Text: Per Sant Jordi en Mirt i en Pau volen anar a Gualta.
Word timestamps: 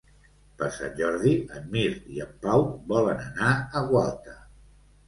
Per 0.61 0.69
Sant 0.77 0.95
Jordi 1.01 1.33
en 1.59 1.69
Mirt 1.75 2.09
i 2.17 2.25
en 2.27 2.35
Pau 2.47 2.67
volen 2.95 3.23
anar 3.31 3.55
a 3.83 3.87
Gualta. 3.95 4.41